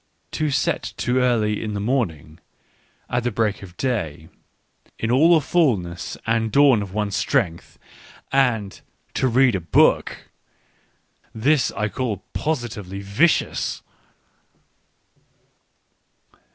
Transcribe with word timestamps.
To 0.31 0.49
set 0.49 0.81
to 0.97 1.19
early 1.19 1.61
in 1.63 1.75
the 1.75 1.79
morning, 1.79 2.39
at 3.07 3.21
the 3.23 3.29
break 3.29 3.61
of 3.61 3.77
day, 3.77 4.29
in 4.97 5.11
all 5.11 5.35
the 5.35 5.45
fulness 5.45 6.17
and 6.25 6.51
dawn 6.51 6.81
of 6.81 6.91
one's 6.91 7.15
strength, 7.15 7.77
and 8.31 8.81
to 9.13 9.27
read 9.27 9.53
a 9.53 9.59
book— 9.61 10.31
this 11.45 11.71
I 11.73 11.87
call 11.87 12.23
positively 12.33 13.01
vicious 13.01 13.83